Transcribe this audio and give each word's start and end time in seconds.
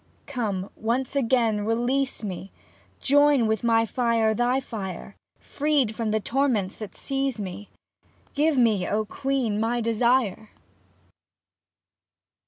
Come, 0.25 0.71
once 0.75 1.15
again 1.15 1.57
to 1.57 1.63
release 1.63 2.23
me, 2.23 2.51
Join 3.01 3.45
with 3.45 3.63
my 3.63 3.85
fire 3.85 4.33
thy 4.33 4.59
fire. 4.59 5.15
Freed 5.39 5.93
from 5.95 6.09
the 6.09 6.19
torments 6.19 6.75
that 6.77 6.95
seize 6.95 7.39
me. 7.39 7.69
Give 8.33 8.57
me, 8.57 8.87
O 8.89 9.05
Queen! 9.05 9.59
my 9.59 9.79
desire 9.79 10.49